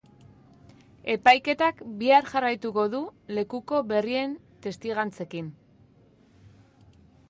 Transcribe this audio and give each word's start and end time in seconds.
Epaiketak 1.15 1.83
bihar 1.99 2.27
jarraituko 2.31 2.87
du 2.95 3.03
lekuko 3.39 3.85
berrien 3.95 4.37
testigantzekin. 4.67 5.57